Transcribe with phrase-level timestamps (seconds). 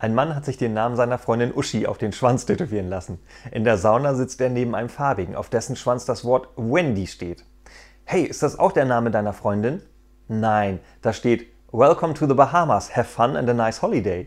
[0.00, 3.18] Ein Mann hat sich den Namen seiner Freundin Uschi auf den Schwanz tätowieren lassen.
[3.52, 7.44] In der Sauna sitzt er neben einem Farbigen, auf dessen Schwanz das Wort Wendy steht.
[8.04, 9.82] Hey, ist das auch der Name deiner Freundin?
[10.26, 14.26] Nein, da steht Welcome to the Bahamas, have fun and a nice holiday.